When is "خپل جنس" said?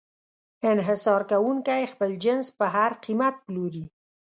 1.93-2.47